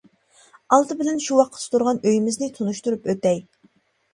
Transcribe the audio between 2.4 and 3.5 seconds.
تونۇشتۇرۇپ ئۆتەي.